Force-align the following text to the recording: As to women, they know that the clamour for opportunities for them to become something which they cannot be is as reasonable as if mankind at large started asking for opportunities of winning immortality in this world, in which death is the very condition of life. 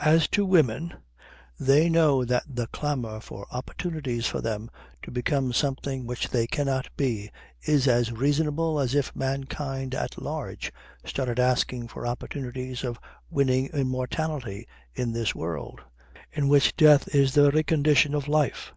As 0.00 0.26
to 0.30 0.44
women, 0.44 0.94
they 1.60 1.88
know 1.88 2.24
that 2.24 2.42
the 2.48 2.66
clamour 2.66 3.20
for 3.20 3.46
opportunities 3.52 4.26
for 4.26 4.40
them 4.40 4.68
to 5.02 5.12
become 5.12 5.52
something 5.52 6.08
which 6.08 6.28
they 6.30 6.48
cannot 6.48 6.88
be 6.96 7.30
is 7.62 7.86
as 7.86 8.10
reasonable 8.10 8.80
as 8.80 8.96
if 8.96 9.14
mankind 9.14 9.94
at 9.94 10.20
large 10.20 10.72
started 11.04 11.38
asking 11.38 11.86
for 11.86 12.04
opportunities 12.04 12.82
of 12.82 12.98
winning 13.30 13.66
immortality 13.68 14.66
in 14.96 15.12
this 15.12 15.36
world, 15.36 15.80
in 16.32 16.48
which 16.48 16.74
death 16.76 17.14
is 17.14 17.34
the 17.34 17.48
very 17.48 17.62
condition 17.62 18.12
of 18.12 18.26
life. 18.26 18.72